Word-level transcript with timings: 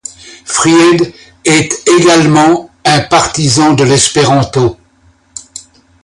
Fried 0.45 1.13
est 1.45 1.87
également 1.87 2.71
un 2.85 3.01
partisan 3.01 3.73
de 3.73 3.83
l'espéranto. 3.83 4.75